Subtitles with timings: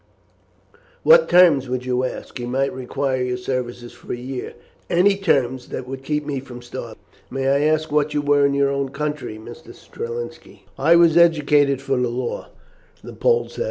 [1.03, 2.39] "What terms would you ask?
[2.39, 4.55] He might require your services for a year."
[4.89, 6.95] "Any terms that would keep me from starving,"
[7.29, 7.51] the man said.
[7.59, 9.75] "May I ask what you were in your own country, Mr.
[9.75, 12.49] Strelinski?" "I was educated for the law,"
[13.03, 13.59] the Pole said.